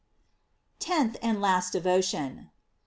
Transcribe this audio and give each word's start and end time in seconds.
TENTH 0.79 1.17
AND 1.21 1.39
LAST 1.41 1.73
DEVOTION. 1.73 2.49